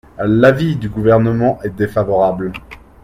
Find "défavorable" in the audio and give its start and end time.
1.69-2.53